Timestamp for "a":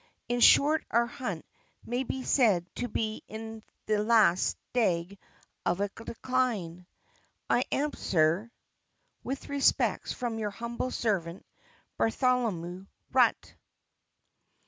5.79-5.89